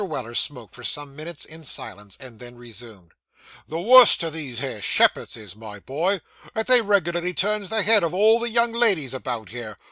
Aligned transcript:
Weller 0.03 0.33
smoked 0.33 0.73
for 0.73 0.83
some 0.83 1.15
minutes 1.15 1.45
in 1.45 1.63
silence, 1.63 2.17
and 2.19 2.39
then 2.39 2.55
resumed 2.55 3.11
'The 3.67 3.79
worst 3.81 4.23
o' 4.23 4.31
these 4.31 4.59
here 4.59 4.81
shepherds 4.81 5.37
is, 5.37 5.55
my 5.55 5.77
boy, 5.79 6.21
that 6.55 6.65
they 6.65 6.81
reg'larly 6.81 7.35
turns 7.37 7.69
the 7.69 7.83
heads 7.83 8.03
of 8.03 8.11
all 8.11 8.39
the 8.39 8.49
young 8.49 8.71
ladies, 8.71 9.13
about 9.13 9.49
here. 9.49 9.77